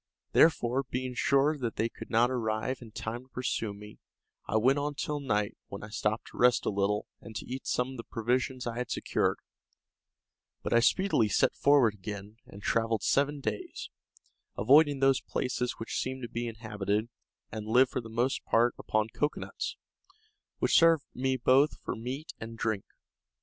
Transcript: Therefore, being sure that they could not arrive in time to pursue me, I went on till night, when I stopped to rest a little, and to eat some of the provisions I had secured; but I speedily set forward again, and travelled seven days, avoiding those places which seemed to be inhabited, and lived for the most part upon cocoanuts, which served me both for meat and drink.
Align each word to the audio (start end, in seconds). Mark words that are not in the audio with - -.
Therefore, 0.31 0.81
being 0.89 1.13
sure 1.13 1.59
that 1.59 1.75
they 1.75 1.87
could 1.87 2.09
not 2.09 2.31
arrive 2.31 2.81
in 2.81 2.89
time 2.89 3.21
to 3.21 3.27
pursue 3.29 3.71
me, 3.71 3.99
I 4.47 4.57
went 4.57 4.79
on 4.79 4.95
till 4.95 5.19
night, 5.19 5.55
when 5.67 5.83
I 5.83 5.89
stopped 5.89 6.29
to 6.31 6.37
rest 6.39 6.65
a 6.65 6.71
little, 6.71 7.05
and 7.21 7.35
to 7.35 7.45
eat 7.45 7.67
some 7.67 7.91
of 7.91 7.97
the 7.97 8.03
provisions 8.03 8.65
I 8.65 8.79
had 8.79 8.89
secured; 8.89 9.37
but 10.63 10.73
I 10.73 10.79
speedily 10.79 11.29
set 11.29 11.53
forward 11.55 11.93
again, 11.93 12.37
and 12.47 12.63
travelled 12.63 13.03
seven 13.03 13.41
days, 13.41 13.91
avoiding 14.57 15.01
those 15.01 15.21
places 15.21 15.73
which 15.73 15.99
seemed 15.99 16.23
to 16.23 16.29
be 16.29 16.47
inhabited, 16.47 17.09
and 17.51 17.67
lived 17.67 17.91
for 17.91 18.01
the 18.01 18.09
most 18.09 18.43
part 18.43 18.73
upon 18.79 19.09
cocoanuts, 19.13 19.77
which 20.57 20.79
served 20.79 21.05
me 21.13 21.37
both 21.37 21.77
for 21.79 21.95
meat 21.95 22.33
and 22.39 22.57
drink. 22.57 22.85